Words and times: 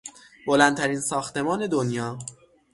بلندترین 0.47 1.01
ساختمان 1.01 1.67
دنیا 1.67 2.19